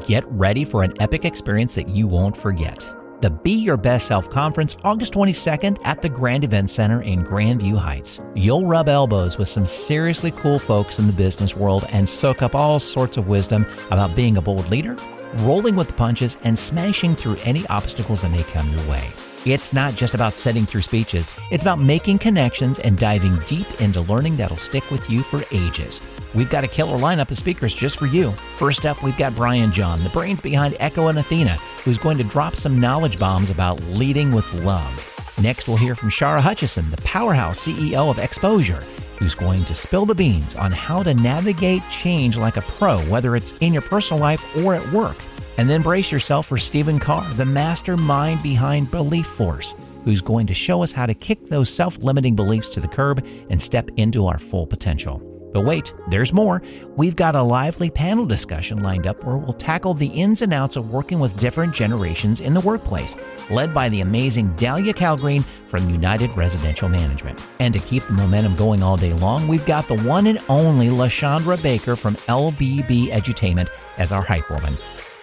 [0.00, 2.86] Get ready for an epic experience that you won't forget.
[3.20, 7.78] The Be Your Best Self Conference, August 22nd at the Grand Event Center in Grandview
[7.78, 8.20] Heights.
[8.34, 12.54] You'll rub elbows with some seriously cool folks in the business world and soak up
[12.54, 14.96] all sorts of wisdom about being a bold leader,
[15.36, 19.08] rolling with the punches, and smashing through any obstacles that may come your way.
[19.46, 24.00] It's not just about setting through speeches, it's about making connections and diving deep into
[24.00, 26.00] learning that'll stick with you for ages.
[26.34, 28.30] We've got a killer lineup of speakers just for you.
[28.56, 32.24] First up, we've got Brian John, the brains behind Echo and Athena, who's going to
[32.24, 35.10] drop some knowledge bombs about leading with love.
[35.42, 38.82] Next, we'll hear from Shara Hutchison, the powerhouse CEO of Exposure,
[39.18, 43.36] who's going to spill the beans on how to navigate change like a pro, whether
[43.36, 45.18] it's in your personal life or at work.
[45.56, 50.54] And then brace yourself for Stephen Carr, the mastermind behind Belief Force, who's going to
[50.54, 54.26] show us how to kick those self limiting beliefs to the curb and step into
[54.26, 55.22] our full potential.
[55.54, 56.62] But wait, there's more.
[56.96, 60.74] We've got a lively panel discussion lined up where we'll tackle the ins and outs
[60.74, 63.14] of working with different generations in the workplace,
[63.50, 67.40] led by the amazing Dahlia Calgreen from United Residential Management.
[67.60, 70.88] And to keep the momentum going all day long, we've got the one and only
[70.88, 74.74] LaShondra Baker from LBB Edutainment as our hype woman.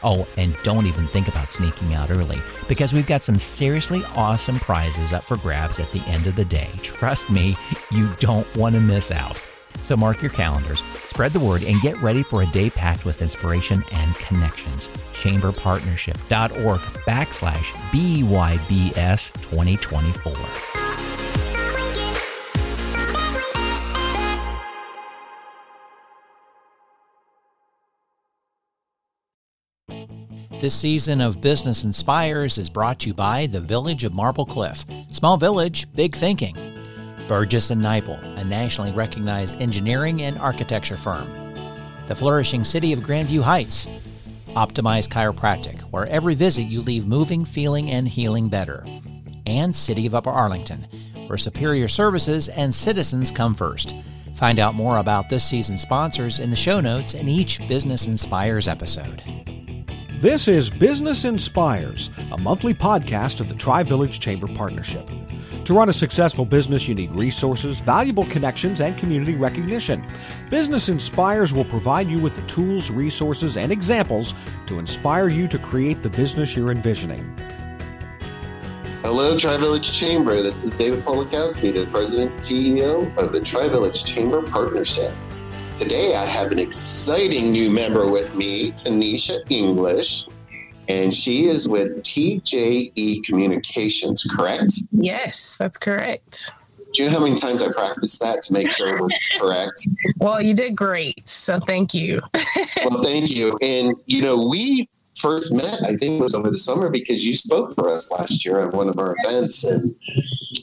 [0.03, 4.57] Oh, and don't even think about sneaking out early because we've got some seriously awesome
[4.59, 6.69] prizes up for grabs at the end of the day.
[6.81, 7.55] Trust me,
[7.91, 9.41] you don't want to miss out.
[9.81, 13.21] So mark your calendars, spread the word, and get ready for a day packed with
[13.21, 14.87] inspiration and connections.
[15.13, 20.80] Chamberpartnership.org backslash BYBS 2024.
[30.61, 34.85] This season of Business Inspires is brought to you by the Village of Marble Cliff.
[35.11, 36.55] Small village, big thinking.
[37.27, 41.27] Burgess and Niple, a nationally recognized engineering and architecture firm.
[42.05, 43.87] The flourishing city of Grandview Heights.
[44.49, 48.85] Optimized Chiropractic, where every visit you leave moving, feeling, and healing better.
[49.47, 50.85] And City of Upper Arlington,
[51.25, 53.95] where superior services and citizens come first.
[54.35, 58.67] Find out more about this season's sponsors in the show notes in each Business Inspires
[58.67, 59.23] episode.
[60.21, 65.09] This is Business Inspires, a monthly podcast of the Tri Village Chamber Partnership.
[65.65, 70.05] To run a successful business, you need resources, valuable connections, and community recognition.
[70.51, 74.35] Business Inspires will provide you with the tools, resources, and examples
[74.67, 77.35] to inspire you to create the business you're envisioning.
[79.01, 80.43] Hello, Tri Village Chamber.
[80.43, 85.15] This is David Polakowski, the President and CEO of the Tri Village Chamber Partnership.
[85.73, 90.27] Today, I have an exciting new member with me, Tanisha English,
[90.89, 94.73] and she is with TJE Communications, correct?
[94.91, 96.51] Yes, that's correct.
[96.93, 99.87] Do you know how many times I practiced that to make sure it was correct?
[100.17, 101.27] Well, you did great.
[101.29, 102.19] So thank you.
[102.83, 103.57] well, thank you.
[103.61, 104.89] And, you know, we
[105.21, 108.59] first met, I think was over the summer because you spoke for us last year
[108.59, 109.63] at one of our events.
[109.63, 109.95] And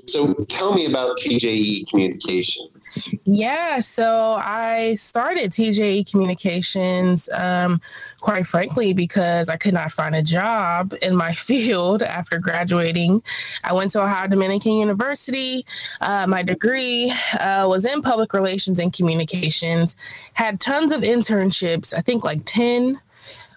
[0.06, 3.14] so tell me about TJE Communications.
[3.26, 7.80] Yeah, so I started TJE Communications, um,
[8.20, 13.22] quite frankly, because I could not find a job in my field after graduating.
[13.64, 15.64] I went to Ohio Dominican University.
[16.00, 19.97] Uh, my degree uh, was in public relations and communications,
[20.32, 23.00] had tons of internships, I think like 10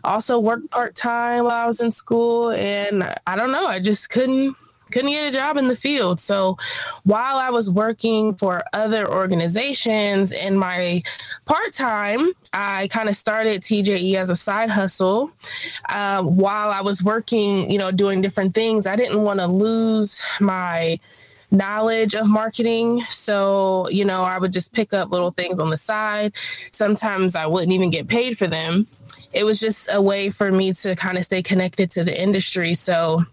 [0.03, 4.09] also worked part time while I was in school, and I don't know, I just
[4.09, 4.55] couldn't
[4.91, 6.19] couldn't get a job in the field.
[6.19, 6.57] So
[7.03, 11.01] while I was working for other organizations in my
[11.45, 15.31] part time, I kind of started TJE as a side hustle.
[15.89, 20.21] Um, while I was working, you know, doing different things, I didn't want to lose
[20.39, 20.99] my
[21.51, 23.01] knowledge of marketing.
[23.09, 26.33] So, you know, I would just pick up little things on the side.
[26.71, 28.87] Sometimes I wouldn't even get paid for them.
[29.33, 32.73] It was just a way for me to kind of stay connected to the industry.
[32.73, 33.25] So,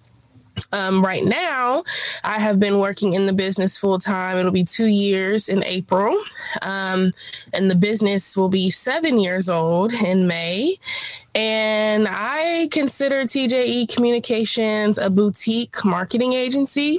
[0.73, 1.85] um, right now,
[2.25, 4.37] I have been working in the business full time.
[4.37, 6.17] It'll be two years in April.
[6.63, 7.13] Um,
[7.53, 10.79] and the business will be seven years old in May.
[11.35, 16.99] And I consider TJE Communications a boutique marketing agency.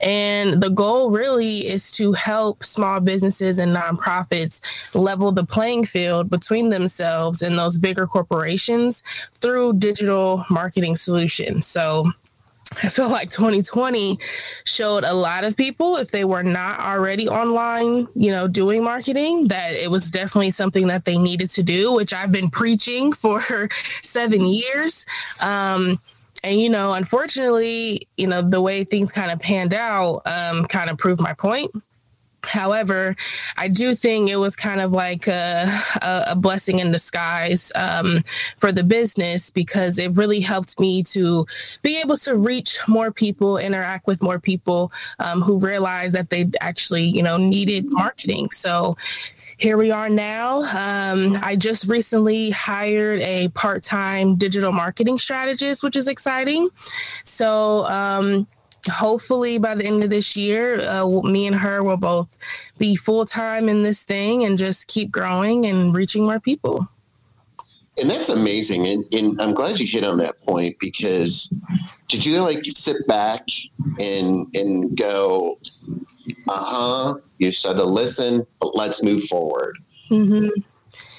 [0.00, 6.30] And the goal really is to help small businesses and nonprofits level the playing field
[6.30, 9.02] between themselves and those bigger corporations
[9.34, 11.66] through digital marketing solutions.
[11.66, 12.12] So,
[12.82, 14.18] I feel like 2020
[14.64, 19.48] showed a lot of people, if they were not already online, you know, doing marketing,
[19.48, 23.68] that it was definitely something that they needed to do, which I've been preaching for
[23.70, 25.06] seven years.
[25.42, 25.98] Um,
[26.44, 30.90] and you know, unfortunately, you know, the way things kind of panned out um, kind
[30.90, 31.70] of proved my point.
[32.44, 33.16] However,
[33.56, 35.70] I do think it was kind of like a,
[36.02, 38.20] a blessing in disguise um,
[38.58, 41.46] for the business because it really helped me to
[41.82, 46.50] be able to reach more people, interact with more people um, who realized that they
[46.60, 48.50] actually, you know, needed marketing.
[48.50, 48.96] So
[49.58, 50.62] here we are now.
[50.62, 56.68] Um, I just recently hired a part time digital marketing strategist, which is exciting.
[57.24, 58.48] So, um,
[58.90, 62.38] hopefully by the end of this year, uh, me and her will both
[62.78, 66.88] be full time in this thing and just keep growing and reaching more people.
[68.00, 68.86] And that's amazing.
[68.86, 71.52] And, and I'm glad you hit on that point because
[72.08, 73.46] did you like sit back
[74.00, 75.58] and and go,
[76.48, 79.76] uh huh, you should have listened, but let's move forward.
[80.10, 80.48] Mm-hmm.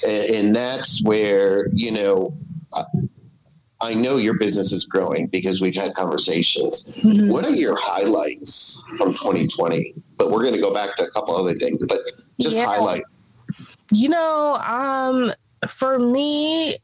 [0.08, 2.36] And, and that's where, you know,
[3.84, 6.88] I know your business is growing because we've had conversations.
[6.98, 7.28] Mm-hmm.
[7.28, 9.94] What are your highlights from 2020?
[10.18, 12.00] But we're going to go back to a couple other things, but
[12.40, 12.66] just yeah.
[12.66, 13.04] highlight.
[13.92, 15.34] You know, um,
[15.68, 16.78] for me,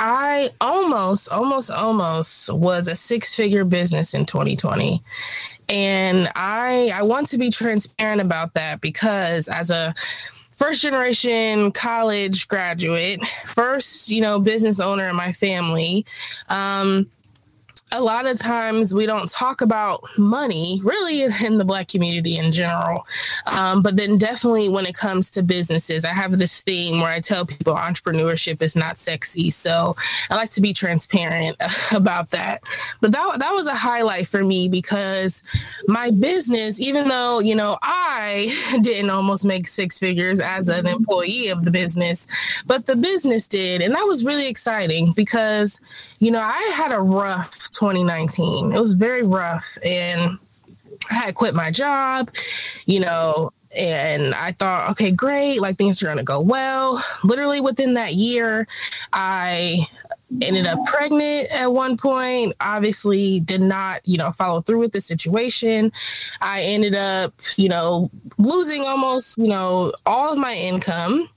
[0.00, 5.00] I almost, almost, almost was a six figure business in 2020.
[5.68, 9.94] And I I want to be transparent about that because as a
[10.60, 16.04] first generation college graduate, first, you know, business owner in my family.
[16.50, 17.10] Um,
[17.92, 22.52] a lot of times we don't talk about money really in the black community in
[22.52, 23.06] general.
[23.46, 27.20] Um, but then definitely when it comes to businesses i have this theme where i
[27.20, 29.50] tell people entrepreneurship is not sexy.
[29.50, 29.94] So
[30.30, 31.56] i like to be transparent
[31.94, 32.62] about that.
[33.00, 35.42] But that, that was a highlight for me because
[35.86, 38.52] my business even though you know i
[38.82, 42.26] didn't almost make six figures as an employee of the business
[42.66, 43.82] but the business did.
[43.82, 45.80] And that was really exciting because
[46.18, 48.72] you know i had a rough 2019.
[48.72, 49.78] It was very rough.
[49.82, 50.38] And
[51.10, 52.30] I had quit my job,
[52.84, 57.02] you know, and I thought, okay, great, like things are going to go well.
[57.24, 58.68] Literally within that year,
[59.14, 59.86] I
[60.42, 65.00] ended up pregnant at one point obviously did not you know follow through with the
[65.00, 65.90] situation
[66.40, 71.28] i ended up you know losing almost you know all of my income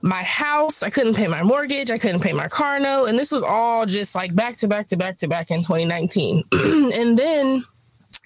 [0.00, 0.82] my house.
[0.82, 1.90] I couldn't pay my mortgage.
[1.90, 3.06] I couldn't pay my car note.
[3.06, 6.44] And this was all just like back to back to back to back in 2019.
[6.52, 7.64] and then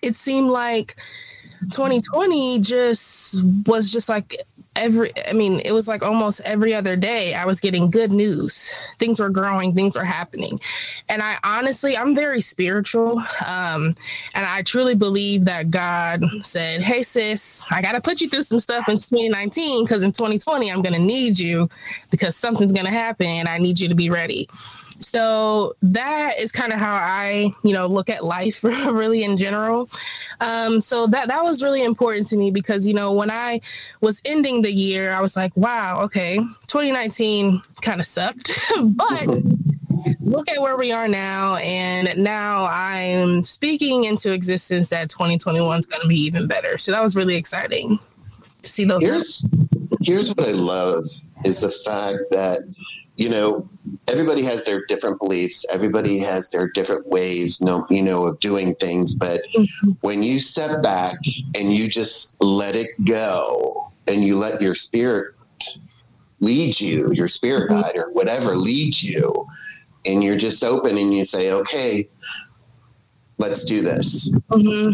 [0.02, 0.96] it seemed like
[1.70, 4.36] 2020 just was just like
[4.76, 8.74] every i mean it was like almost every other day i was getting good news.
[8.98, 10.58] Things were growing things were happening.
[11.08, 13.94] And i honestly i'm very spiritual um,
[14.34, 18.60] and i truly believe that god said hey sis i gotta put you through some
[18.60, 21.68] stuff in 2019 because in 2020 i'm gonna need you
[22.10, 24.48] because something's gonna happen and i need you to be ready.
[25.02, 29.88] So that is kind of how I, you know, look at life really in general.
[30.40, 33.60] Um, so that that was really important to me because you know when I
[34.00, 38.50] was ending the year, I was like, wow, okay, 2019 kind of sucked,
[38.82, 39.28] but
[40.20, 45.86] look at where we are now and now i'm speaking into existence that 2021 is
[45.86, 48.00] going to be even better so that was really exciting
[48.62, 49.48] to see those here's
[50.00, 51.04] here's what i love
[51.44, 52.62] is the fact that
[53.16, 53.68] you know,
[54.08, 55.66] everybody has their different beliefs.
[55.72, 59.14] Everybody has their different ways, no, you know, of doing things.
[59.14, 59.90] But mm-hmm.
[60.00, 61.16] when you step back
[61.58, 65.34] and you just let it go, and you let your spirit
[66.40, 67.80] lead you, your spirit mm-hmm.
[67.80, 69.46] guide or whatever leads you,
[70.04, 72.08] and you're just open and you say, "Okay,
[73.38, 74.92] let's do this." Mm-hmm.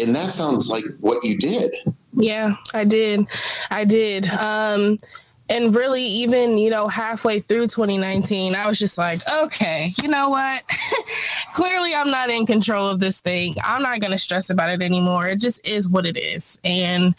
[0.00, 1.74] And that sounds like what you did.
[2.14, 3.26] Yeah, I did.
[3.70, 4.28] I did.
[4.28, 4.98] Um,
[5.50, 10.28] and really even you know halfway through 2019 i was just like okay you know
[10.28, 10.62] what
[11.54, 14.82] clearly i'm not in control of this thing i'm not going to stress about it
[14.82, 17.14] anymore it just is what it is and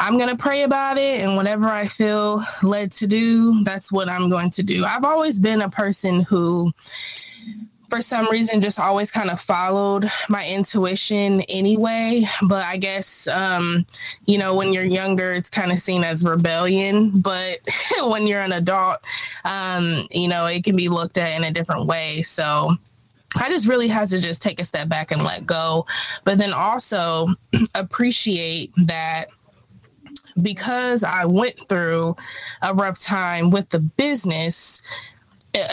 [0.00, 4.08] i'm going to pray about it and whatever i feel led to do that's what
[4.08, 4.84] i'm going to do.
[4.84, 6.72] I've always been a person who
[7.88, 13.86] for some reason just always kind of followed my intuition anyway but i guess um,
[14.26, 17.58] you know when you're younger it's kind of seen as rebellion but
[18.02, 18.98] when you're an adult
[19.44, 22.22] um, you know it can be looked at in a different way.
[22.22, 22.72] So
[23.36, 25.86] I just really had to just take a step back and let go,
[26.24, 27.28] but then also
[27.74, 29.26] appreciate that
[30.42, 32.16] because I went through
[32.62, 34.82] a rough time with the business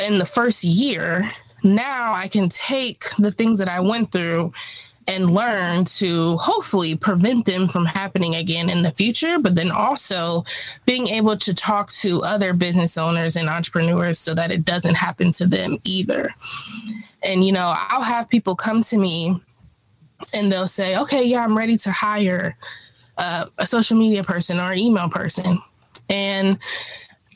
[0.05, 1.29] in the first year,
[1.63, 4.53] now I can take the things that I went through
[5.07, 10.43] and learn to hopefully prevent them from happening again in the future, but then also
[10.85, 15.31] being able to talk to other business owners and entrepreneurs so that it doesn't happen
[15.31, 16.33] to them either.
[17.21, 19.39] And, you know, I'll have people come to me
[20.33, 22.57] and they'll say, okay, yeah, I'm ready to hire
[23.17, 25.59] uh, a social media person or email person.
[26.09, 26.57] And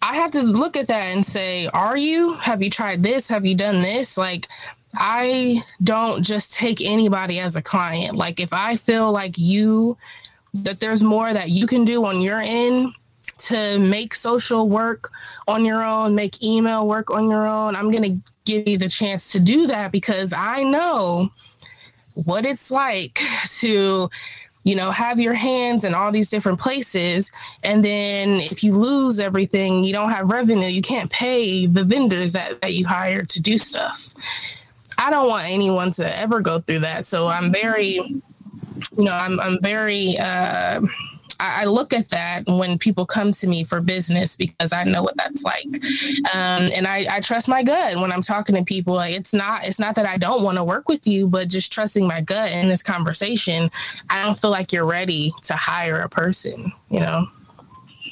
[0.02, 2.34] I have to look at that and say, are you?
[2.36, 3.30] Have you tried this?
[3.30, 4.18] Have you done this?
[4.18, 4.48] Like,
[4.96, 8.16] I don't just take anybody as a client.
[8.16, 9.98] Like, if I feel like you,
[10.54, 12.94] that there's more that you can do on your end
[13.38, 15.10] to make social work
[15.48, 18.90] on your own, make email work on your own, I'm going to give you the
[18.90, 21.30] chance to do that because I know
[22.26, 23.20] what it's like
[23.60, 24.10] to
[24.64, 27.32] you know have your hands in all these different places.
[27.64, 32.34] And then if you lose everything you don't have revenue you can't pay the vendors
[32.34, 34.14] that, that you hire to do stuff.
[34.98, 37.06] I don't want anyone to ever go through that.
[37.06, 37.94] So i'm very
[38.98, 40.82] you know i'm, I'm very uh
[41.40, 45.16] I, look at that when people come to me for business because I know what
[45.18, 45.68] that's like,
[46.34, 48.96] um, and I, I trust my gut when I'm talking to people.
[48.96, 51.72] Like, it's not it's not that I don't want to work with you, but just
[51.72, 53.70] trusting my gut in this conversation.
[54.10, 56.72] I don't feel like you're ready to hire a person.
[56.90, 57.30] You know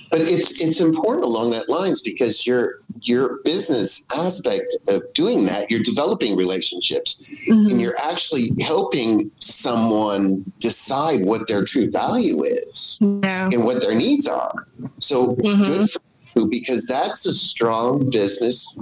[0.10, 5.70] but it's it's important along that lines because your your business aspect of doing that
[5.70, 7.72] you're developing relationships mm-hmm.
[7.72, 13.50] and you're actually helping someone decide what their true value is yeah.
[13.52, 14.68] and what their needs are
[15.00, 15.64] so mm-hmm.
[15.64, 16.00] good for
[16.36, 18.76] you because that's a strong business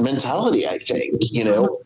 [0.00, 1.80] mentality i think you know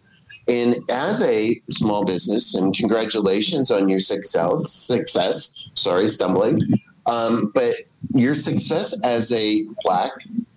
[0.49, 6.59] and as a small business and congratulations on your success success sorry stumbling
[7.09, 7.75] um, but
[8.15, 10.13] your success as a black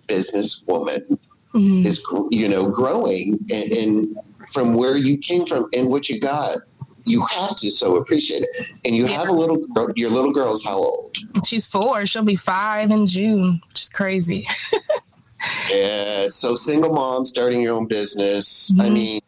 [0.06, 1.18] businesswoman
[1.54, 1.86] mm-hmm.
[1.86, 4.16] is, you know, growing, and, and,
[4.52, 6.58] from where you came from and what you got,
[7.04, 8.70] you have to so appreciate it.
[8.84, 9.18] And you yeah.
[9.18, 9.88] have a little girl.
[9.94, 11.16] Your little girl is how old?
[11.46, 12.06] She's four.
[12.06, 14.48] She'll be five in June, which is crazy.
[15.72, 16.26] yeah.
[16.26, 18.72] So single mom starting your own business.
[18.72, 18.80] Mm-hmm.
[18.80, 19.20] I mean,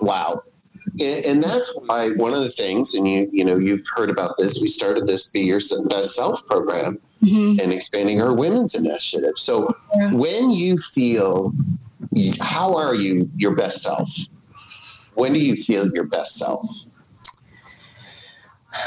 [0.00, 0.40] wow
[0.98, 4.36] and, and, that's why one of the things, and you you know you've heard about
[4.38, 4.60] this.
[4.60, 7.60] We started this Be Your Best Self program mm-hmm.
[7.60, 9.34] and expanding our women's initiative.
[9.36, 10.12] So yeah.
[10.12, 11.52] when you feel,
[12.40, 14.08] how are you your best self?
[15.14, 16.68] When do you feel your best self?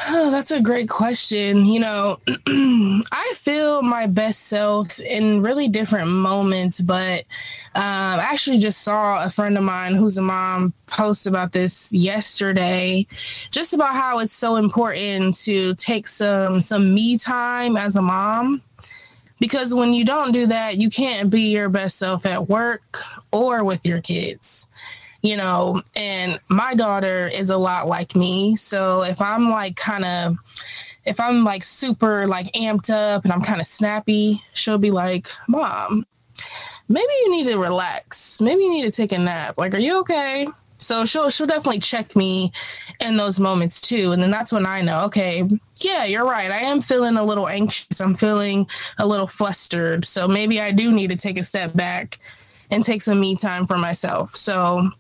[0.10, 1.66] Oh, that's a great question.
[1.66, 7.20] You know, I feel my best self in really different moments, but
[7.76, 11.94] um, I actually just saw a friend of mine who's a mom post about this
[11.94, 13.06] yesterday,
[13.52, 18.62] just about how it's so important to take some some me time as a mom.
[19.40, 23.00] Because when you don't do that, you can't be your best self at work
[23.34, 24.70] or with your kids
[25.24, 28.56] you know, and my daughter is a lot like me.
[28.58, 30.38] So if I'm like kind of,
[31.06, 35.30] if I'm like super like amped up and I'm kind of snappy, she'll be like,
[35.48, 36.06] Mom,
[36.90, 38.42] maybe you need to relax.
[38.42, 39.58] Maybe you need to take a nap.
[39.58, 40.46] Like, are you okay?
[40.76, 42.52] So she'll she'll definitely check me
[43.00, 44.12] in those moments too.
[44.12, 45.48] And then that's when I know, okay,
[45.80, 46.52] yeah, you're right.
[46.52, 48.02] I am feeling a little anxious.
[48.02, 50.04] I'm feeling a little flustered.
[50.04, 52.20] So maybe I do need to take a step back
[52.72, 54.36] and take some me time for myself.
[54.36, 54.92] So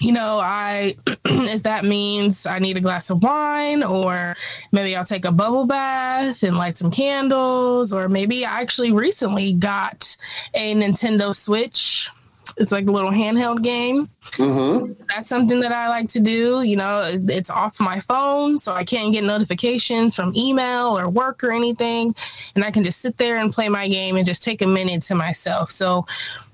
[0.00, 4.34] you know, I if that means I need a glass of wine, or
[4.72, 9.52] maybe I'll take a bubble bath and light some candles, or maybe I actually recently
[9.52, 10.16] got
[10.54, 12.10] a Nintendo Switch.
[12.56, 14.08] It's like a little handheld game.
[14.32, 14.92] Mm-hmm.
[15.08, 16.62] That's something that I like to do.
[16.62, 21.44] You know, it's off my phone, so I can't get notifications from email or work
[21.44, 22.16] or anything.
[22.56, 25.02] And I can just sit there and play my game and just take a minute
[25.02, 25.70] to myself.
[25.70, 26.04] So,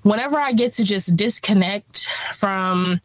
[0.03, 3.01] whenever I get to just disconnect from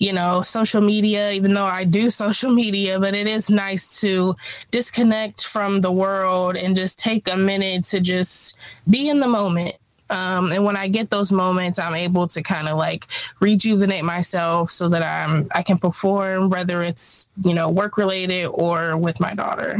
[0.00, 4.34] you know, social media, even though I do social media, but it is nice to
[4.72, 9.76] disconnect from the world and just take a minute to just be in the moment.
[10.08, 13.06] Um, and when I get those moments, I'm able to kind of like
[13.38, 18.96] rejuvenate myself so that I'm I can perform, whether it's you know work related or
[18.96, 19.78] with my daughter.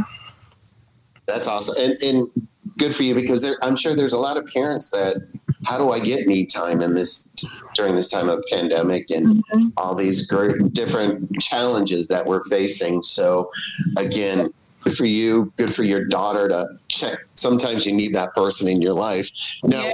[1.25, 2.47] That's awesome, and, and
[2.77, 5.17] good for you because there, I'm sure there's a lot of parents that
[5.65, 7.31] how do I get me time in this
[7.75, 9.67] during this time of pandemic and mm-hmm.
[9.77, 13.03] all these great different challenges that we're facing.
[13.03, 13.51] So
[13.97, 14.53] again,
[14.83, 17.17] good for you, good for your daughter to check.
[17.35, 19.29] Sometimes you need that person in your life.
[19.63, 19.93] Now, yeah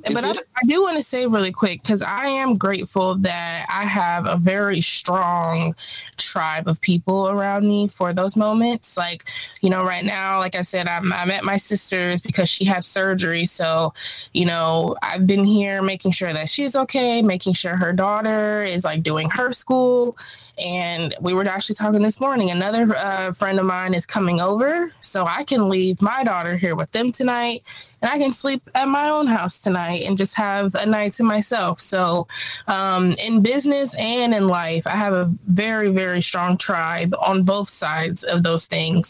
[0.00, 3.84] but I, I, do want to say really quick because I am grateful that I
[3.84, 5.74] have a very strong
[6.16, 8.96] tribe of people around me for those moments.
[8.96, 9.28] Like,
[9.60, 12.84] you know, right now, like I said, I'm, I'm at my sister's because she had
[12.84, 13.44] surgery.
[13.44, 13.92] So,
[14.32, 18.84] you know, I've been here making sure that she's okay, making sure her daughter is
[18.84, 20.16] like doing her school.
[20.58, 22.50] And we were actually talking this morning.
[22.50, 26.76] Another uh, friend of mine is coming over, so I can leave my daughter here
[26.76, 30.36] with them tonight, and I can sleep at my own house tonight night and just
[30.36, 31.78] have a night to myself.
[31.78, 32.26] So,
[32.66, 37.68] um, in business and in life, I have a very, very strong tribe on both
[37.68, 39.04] sides of those things.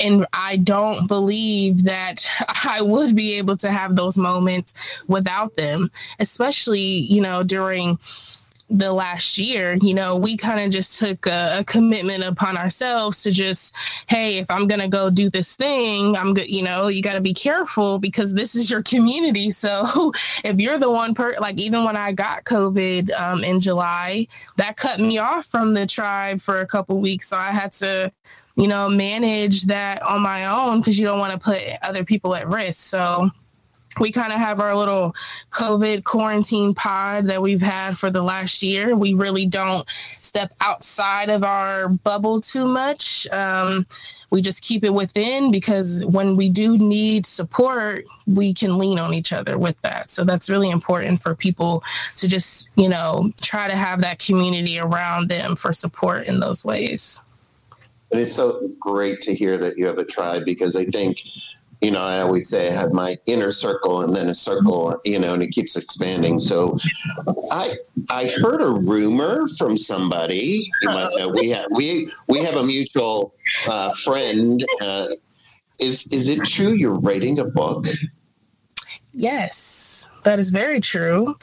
[0.00, 2.26] And I don't believe that
[2.64, 7.98] I would be able to have those moments without them, especially, you know, during
[8.68, 13.22] the last year, you know, we kind of just took a, a, commitment upon ourselves
[13.22, 13.76] to just,
[14.08, 16.48] hey, if I'm gonna go do this thing, I'm good.
[16.48, 19.50] You know, you got to be careful because this is your community.
[19.56, 20.12] So
[20.44, 24.76] if you're the one per, like even when I got COVID um, in July, that
[24.76, 27.28] cut me off from the tribe for a couple weeks.
[27.28, 28.12] So I had to
[28.56, 32.34] you know manage that on my own because you don't want to put other people
[32.34, 33.30] at risk so
[34.00, 35.14] we kind of have our little
[35.50, 38.94] COVID quarantine pod that we've had for the last year.
[38.94, 43.26] We really don't step outside of our bubble too much.
[43.32, 43.86] Um,
[44.30, 49.14] we just keep it within because when we do need support, we can lean on
[49.14, 50.10] each other with that.
[50.10, 51.82] So that's really important for people
[52.16, 56.64] to just, you know, try to have that community around them for support in those
[56.64, 57.22] ways.
[58.10, 61.18] And it's so great to hear that you have a tribe because I think
[61.80, 65.18] you know, I always say I have my inner circle and then a circle, you
[65.18, 66.40] know, and it keeps expanding.
[66.40, 66.78] So
[67.50, 67.74] I
[68.10, 70.70] I heard a rumor from somebody.
[70.82, 73.34] You might know we have we we have a mutual
[73.68, 74.64] uh, friend.
[74.80, 75.06] Uh,
[75.78, 77.86] is is it true you're writing a book?
[79.12, 81.36] Yes, that is very true.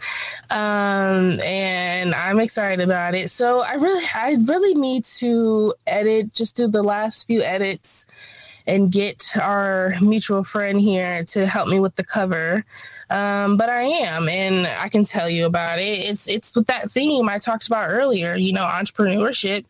[0.52, 3.30] Um, and I'm excited about it.
[3.30, 8.08] So I really I really need to edit, just do the last few edits
[8.66, 12.64] and get our mutual friend here to help me with the cover.
[13.10, 16.00] Um, but I am, and I can tell you about it.
[16.00, 18.36] It's it's with that theme I talked about earlier.
[18.36, 19.66] You know, entrepreneurship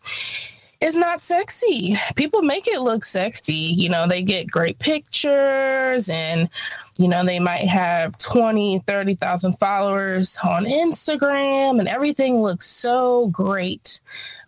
[0.83, 1.95] is not sexy.
[2.15, 3.53] People make it look sexy.
[3.53, 6.49] You know, they get great pictures and,
[6.97, 14.01] you know, they might have 20, 30,000 followers on Instagram and everything looks so great.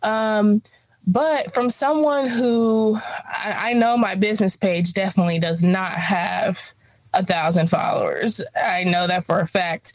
[0.03, 0.61] Um,
[1.07, 6.73] but from someone who I, I know my business page definitely does not have
[7.13, 8.43] a thousand followers.
[8.55, 9.93] I know that for a fact.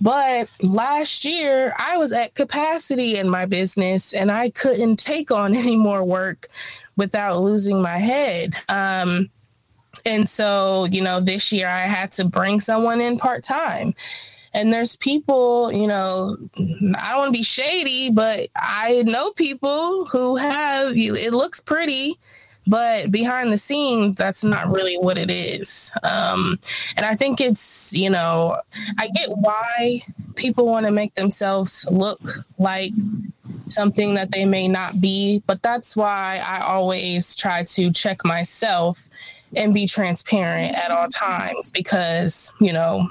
[0.00, 5.56] But last year, I was at capacity in my business and I couldn't take on
[5.56, 6.48] any more work
[6.96, 8.54] without losing my head.
[8.68, 9.30] Um,
[10.04, 13.94] and so, you know, this year I had to bring someone in part time.
[14.56, 20.06] And there's people, you know, I don't want to be shady, but I know people
[20.06, 21.14] who have you.
[21.14, 22.18] It looks pretty,
[22.66, 25.90] but behind the scenes, that's not really what it is.
[26.02, 26.58] Um,
[26.96, 28.56] and I think it's, you know,
[28.98, 30.00] I get why
[30.36, 32.20] people want to make themselves look
[32.58, 32.92] like
[33.68, 39.10] something that they may not be, but that's why I always try to check myself
[39.54, 43.10] and be transparent at all times because, you know,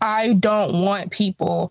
[0.00, 1.70] I don't want people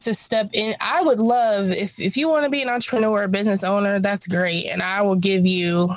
[0.00, 0.74] to step in.
[0.80, 4.00] I would love if if you want to be an entrepreneur or a business owner,
[4.00, 4.66] that's great.
[4.66, 5.90] And I will give you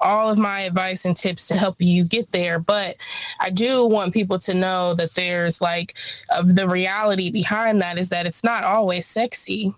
[0.00, 2.58] all of my advice and tips to help you get there.
[2.58, 2.96] But
[3.40, 5.96] I do want people to know that there's like
[6.30, 9.74] uh, the reality behind that is that it's not always sexy.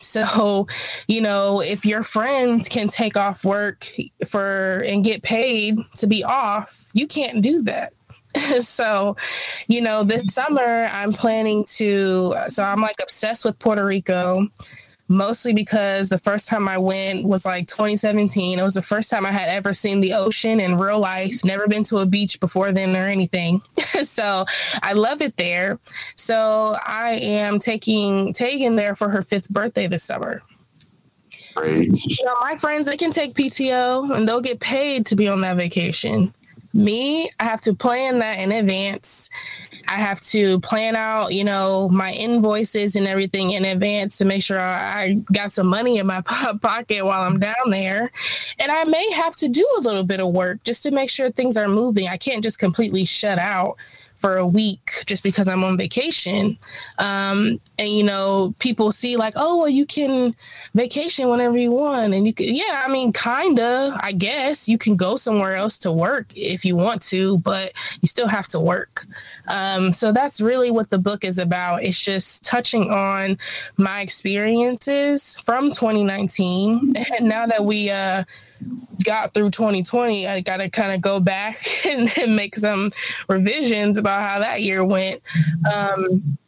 [0.00, 0.66] So,
[1.08, 3.86] you know, if your friends can take off work
[4.26, 7.92] for and get paid to be off, you can't do that.
[8.60, 9.16] so,
[9.66, 14.46] you know, this summer I'm planning to, so I'm like obsessed with Puerto Rico,
[15.08, 18.58] mostly because the first time I went was like 2017.
[18.58, 21.66] It was the first time I had ever seen the ocean in real life, never
[21.66, 23.62] been to a beach before then or anything.
[24.02, 24.44] so
[24.82, 25.78] I love it there.
[26.16, 30.42] So I am taking Tegan there for her fifth birthday this summer.
[31.54, 32.04] Great.
[32.04, 35.40] You know, my friends, they can take PTO and they'll get paid to be on
[35.40, 36.32] that vacation.
[36.78, 39.28] Me, I have to plan that in advance.
[39.88, 44.42] I have to plan out, you know, my invoices and everything in advance to make
[44.42, 46.20] sure I got some money in my
[46.62, 48.12] pocket while I'm down there.
[48.58, 51.30] And I may have to do a little bit of work just to make sure
[51.30, 52.06] things are moving.
[52.06, 53.76] I can't just completely shut out
[54.18, 56.58] for a week just because I'm on vacation.
[56.98, 60.34] Um, and you know, people see like, oh, well, you can
[60.74, 64.96] vacation whenever you want, and you can, yeah, I mean, kinda, I guess you can
[64.96, 69.04] go somewhere else to work if you want to, but you still have to work.
[69.46, 71.84] Um, so that's really what the book is about.
[71.84, 73.38] It's just touching on
[73.76, 78.24] my experiences from 2019, and now that we uh
[79.04, 82.90] got through 2020, I got to kind of go back and, and, make some
[83.28, 85.22] revisions about how that year went.
[85.74, 86.38] Um,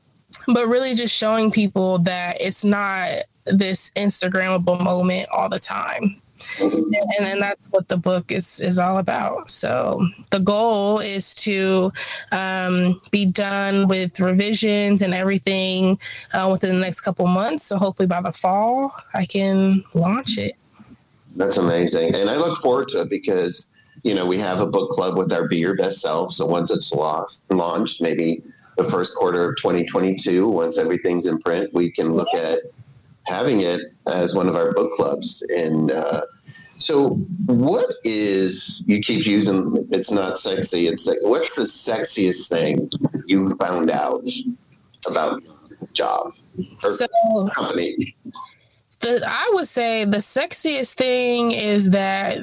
[0.46, 3.08] but really just showing people that it's not
[3.46, 6.20] this Instagrammable moment all the time.
[6.60, 11.92] and, and that's what the book is is all about so the goal is to
[12.32, 15.98] um, be done with revisions and everything
[16.32, 20.54] uh, within the next couple months so hopefully by the fall i can launch it
[21.36, 24.90] that's amazing and i look forward to it because you know we have a book
[24.90, 28.42] club with our be your best self so once it's lost, launched maybe
[28.76, 32.60] the first quarter of 2022 once everything's in print we can look at
[33.26, 35.42] having it as one of our book clubs.
[35.54, 36.22] And uh,
[36.76, 37.10] so,
[37.46, 39.86] what is you keep using?
[39.90, 40.86] It's not sexy.
[40.86, 42.90] It's like, what's the sexiest thing
[43.26, 44.28] you found out
[45.06, 45.42] about
[45.92, 46.32] job
[46.82, 48.16] or so, company?
[49.00, 52.38] The, I would say the sexiest thing is that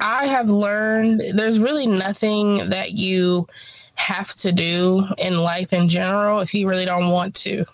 [0.00, 3.46] I have learned there's really nothing that you
[3.94, 7.64] have to do in life in general if you really don't want to.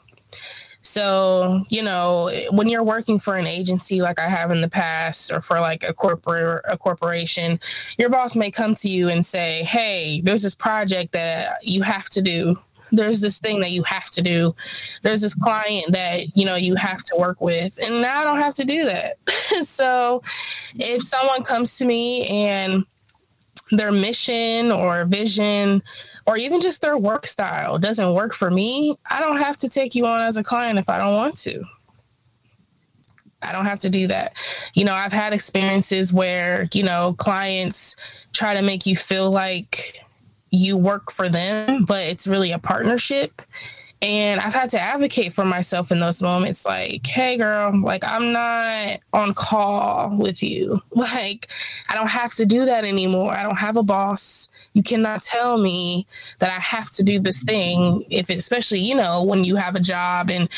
[0.83, 5.33] So, you know, when you're working for an agency like I have in the past
[5.33, 7.61] or for like a corporate a corporation,
[7.99, 12.11] your boss may come to you and say, "Hey, there's this project that you have
[12.11, 12.59] to do.
[12.93, 14.55] There's this thing that you have to do.
[15.03, 18.39] There's this client that, you know, you have to work with." And now I don't
[18.39, 19.17] have to do that.
[19.67, 20.23] so,
[20.77, 22.85] if someone comes to me and
[23.71, 25.83] their mission or vision
[26.27, 29.95] or even just their work style doesn't work for me, I don't have to take
[29.95, 31.65] you on as a client if I don't want to.
[33.43, 34.37] I don't have to do that.
[34.75, 37.97] You know, I've had experiences where, you know, clients
[38.33, 40.02] try to make you feel like
[40.53, 43.43] you work for them, but it's really a partnership.
[44.01, 48.33] And I've had to advocate for myself in those moments like, hey, girl, like, I'm
[48.33, 50.81] not on call with you.
[50.95, 51.51] Like,
[51.88, 53.33] I don't have to do that anymore.
[53.33, 56.07] I don't have a boss you cannot tell me
[56.38, 59.81] that I have to do this thing if especially you know when you have a
[59.81, 60.49] job and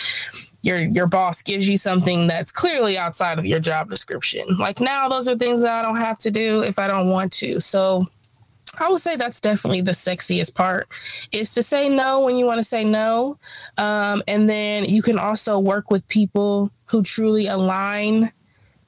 [0.62, 4.56] your your boss gives you something that's clearly outside of your job description.
[4.58, 7.32] Like now those are things that I don't have to do if I don't want
[7.34, 7.60] to.
[7.60, 8.08] So
[8.80, 10.88] I would say that's definitely the sexiest part
[11.32, 13.38] is to say no when you want to say no.
[13.78, 18.32] Um, and then you can also work with people who truly align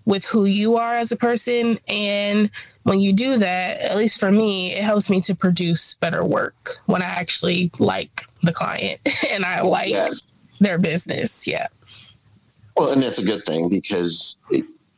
[0.04, 1.78] with who you are as a person.
[1.88, 2.50] And
[2.84, 6.76] when you do that, at least for me, it helps me to produce better work
[6.86, 10.32] when I actually like the client and I like yes.
[10.60, 11.46] their business.
[11.46, 11.66] Yeah.
[12.76, 14.36] Well, and that's a good thing because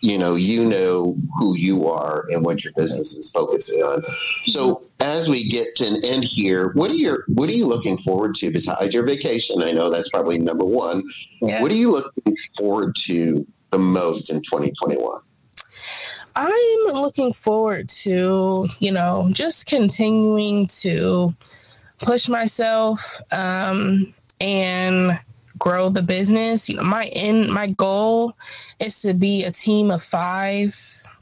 [0.00, 4.02] you know you know who you are and what your business is focusing on.
[4.46, 7.96] So as we get to an end here, what are your what are you looking
[7.96, 9.62] forward to besides your vacation?
[9.62, 11.02] I know that's probably number one.
[11.40, 11.62] Yes.
[11.62, 15.20] What are you looking forward to the most in 2021?
[16.36, 21.34] I'm looking forward to, you know, just continuing to
[22.00, 25.18] push myself um, and
[25.58, 26.68] grow the business.
[26.68, 28.34] You know, my end, my goal
[28.80, 30.74] is to be a team of five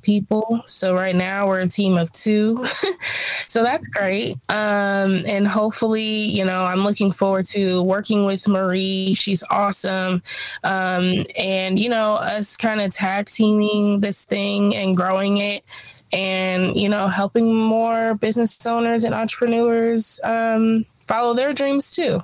[0.06, 0.62] people.
[0.66, 2.64] So right now we're a team of two.
[3.48, 4.34] so that's great.
[4.48, 9.14] Um, and hopefully, you know, I'm looking forward to working with Marie.
[9.14, 10.22] She's awesome.
[10.62, 15.64] Um, and, you know, us kind of tag teaming this thing and growing it
[16.12, 22.20] and, you know, helping more business owners and entrepreneurs um, follow their dreams too.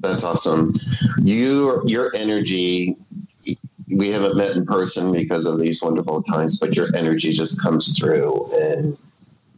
[0.00, 0.74] That's awesome.
[1.22, 2.96] You, your energy
[3.90, 7.98] we haven't met in person because of these wonderful times, but your energy just comes
[7.98, 8.50] through.
[8.54, 8.98] And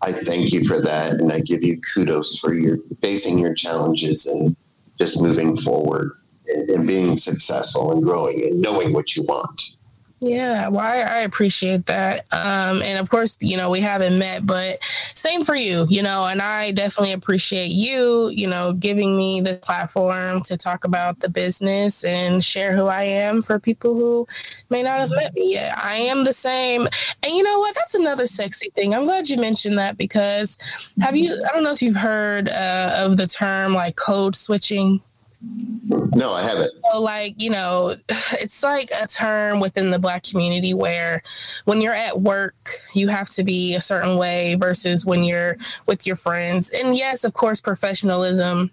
[0.02, 1.14] I thank you for that.
[1.14, 4.56] And I give you kudos for your facing your challenges and
[4.98, 6.12] just moving forward
[6.46, 9.74] and, and being successful and growing and knowing what you want.
[10.22, 12.26] Yeah, well, I, I, appreciate that.
[12.30, 16.26] Um, and of course, you know, we haven't met, but same for you, you know,
[16.26, 21.30] and I definitely appreciate you, you know, giving me the platform to talk about the
[21.30, 24.28] business and share who I am for people who
[24.68, 25.76] may not have met me yet.
[25.78, 26.82] I am the same.
[27.22, 27.74] And you know what?
[27.74, 28.94] That's another sexy thing.
[28.94, 30.58] I'm glad you mentioned that because
[31.00, 35.00] have you, I don't know if you've heard uh, of the term like code switching.
[35.42, 36.72] No, I haven't.
[36.90, 41.22] So, like, you know, it's like a term within the Black community where
[41.64, 46.06] when you're at work, you have to be a certain way versus when you're with
[46.06, 46.70] your friends.
[46.70, 48.70] And yes, of course, professionalism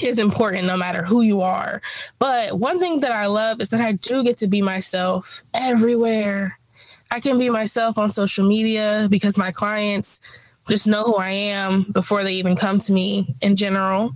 [0.00, 1.80] is important no matter who you are.
[2.18, 6.58] But one thing that I love is that I do get to be myself everywhere.
[7.10, 10.20] I can be myself on social media because my clients
[10.68, 14.14] just know who I am before they even come to me in general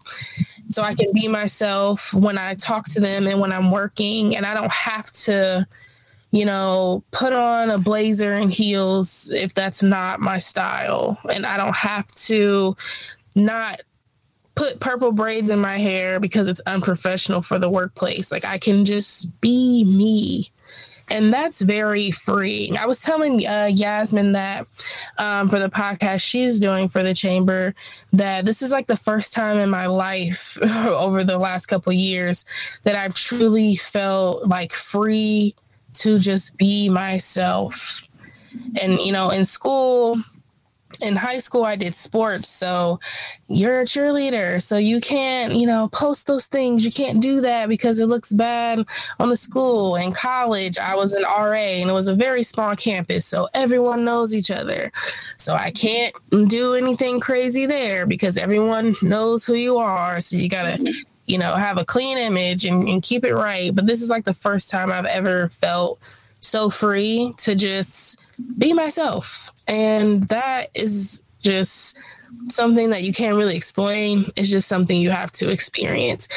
[0.69, 4.45] so I can be myself when I talk to them and when I'm working, and
[4.45, 5.67] I don't have to,
[6.31, 11.57] you know, put on a blazer and heels if that's not my style, and I
[11.57, 12.77] don't have to
[13.35, 13.81] not
[14.55, 18.33] put purple braids in my hair because it's unprofessional for the workplace.
[18.33, 20.51] Like I can just be me
[21.11, 22.77] and that's very freeing.
[22.77, 24.67] I was telling uh, Yasmin that
[25.17, 27.75] um, for the podcast she's doing for the chamber,
[28.13, 32.45] that this is like the first time in my life over the last couple years
[32.85, 35.55] that I've truly felt like free
[35.95, 38.07] to just be myself.
[38.81, 40.17] And you know, in school,
[41.01, 43.01] in high school I did sports, so
[43.49, 46.85] you're a cheerleader, so you can't, you know, post those things.
[46.85, 48.87] You can't do that because it looks bad
[49.19, 49.97] on the school.
[49.97, 54.05] In college, I was an RA and it was a very small campus, so everyone
[54.05, 54.93] knows each other.
[55.39, 56.15] So I can't
[56.49, 60.21] do anything crazy there because everyone knows who you are.
[60.21, 60.79] So you gotta
[61.29, 63.75] you know, have a clean image and, and keep it right.
[63.75, 66.01] But this is like the first time I've ever felt
[66.41, 68.19] so free to just
[68.57, 69.53] be myself.
[69.67, 71.99] And that is just
[72.49, 74.31] something that you can't really explain.
[74.37, 76.29] It's just something you have to experience.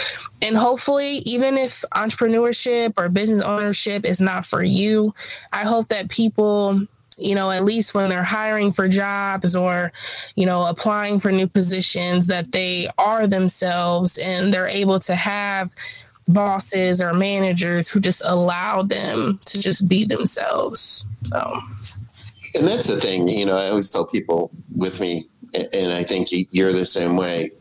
[0.41, 5.13] And hopefully, even if entrepreneurship or business ownership is not for you,
[5.53, 6.87] I hope that people
[7.17, 9.91] you know, at least when they're hiring for jobs or,
[10.35, 15.75] you know, applying for new positions, that they are themselves and they're able to have
[16.27, 21.05] bosses or managers who just allow them to just be themselves.
[21.29, 21.59] So,
[22.55, 26.29] and that's the thing, you know, I always tell people with me, and I think
[26.51, 27.51] you're the same way.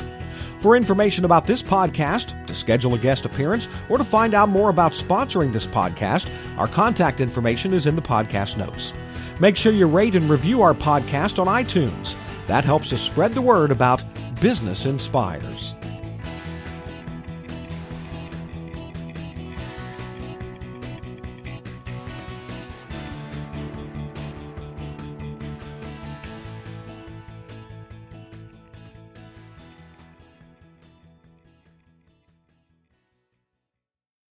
[0.59, 4.69] For information about this podcast, to schedule a guest appearance, or to find out more
[4.69, 8.91] about sponsoring this podcast, our contact information is in the podcast notes.
[9.39, 12.15] Make sure you rate and review our podcast on iTunes.
[12.47, 14.03] That helps us spread the word about
[14.41, 15.73] Business Inspires.